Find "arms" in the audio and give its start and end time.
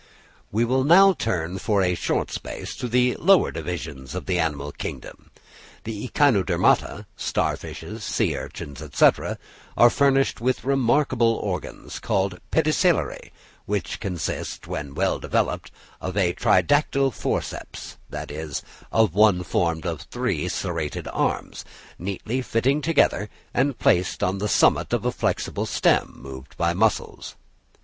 21.09-21.63